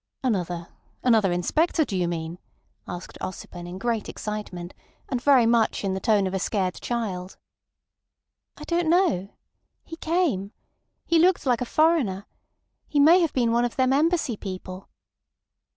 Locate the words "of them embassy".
13.63-14.35